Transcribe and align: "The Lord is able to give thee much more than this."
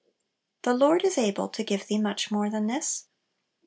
"The 0.63 0.73
Lord 0.73 1.03
is 1.05 1.19
able 1.19 1.47
to 1.49 1.63
give 1.63 1.85
thee 1.85 1.99
much 2.01 2.31
more 2.31 2.49
than 2.49 2.65
this." 2.65 3.05